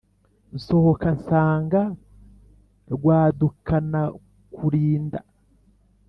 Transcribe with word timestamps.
Nsohoka 0.55 1.07
nsanga 1.19 1.81
Rwadukanakurinda 2.93 5.19